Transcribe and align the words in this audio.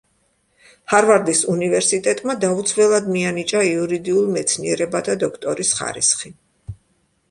ჰარვარდის 0.93 1.41
უნივერსიტეტმა 1.55 2.37
დაუცველად 2.47 3.13
მიანიჭა 3.17 3.65
იურიდიულ 3.71 4.35
მეცნიერებათა 4.39 5.21
დოქტორის 5.27 5.79
ხარისხი. 5.81 6.39